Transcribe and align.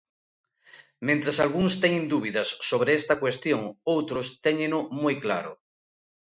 Mentres 1.07 1.37
algúns 1.45 1.73
teñen 1.83 2.05
dúbidas 2.13 2.49
sobre 2.69 2.89
esta 2.99 3.15
cuestión 3.23 3.61
outros 3.95 4.27
téñeno 4.45 4.79
moi 5.01 5.15
claro. 5.23 5.51